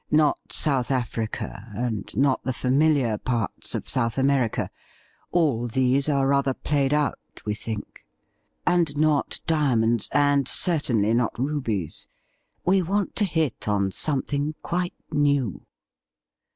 Not 0.09 0.51
South 0.51 0.89
Africa, 0.89 1.67
and 1.75 2.11
not 2.17 2.43
the 2.43 2.53
familiar 2.53 3.19
parts 3.19 3.75
of 3.75 3.87
South 3.87 4.17
America. 4.17 4.71
All 5.31 5.67
these 5.67 6.09
are 6.09 6.27
rather 6.27 6.55
played 6.55 6.91
out, 6.91 7.19
we 7.45 7.53
think. 7.53 8.03
And 8.65 8.97
not 8.97 9.39
diamonds; 9.45 10.09
and 10.11 10.47
certainly 10.47 11.13
not 11.13 11.37
rubies. 11.37 12.07
We 12.65 12.81
want 12.81 13.15
to 13.17 13.25
hit 13.25 13.67
on 13.67 13.91
something 13.91 14.55
quite 14.63 14.95
new.' 15.11 15.67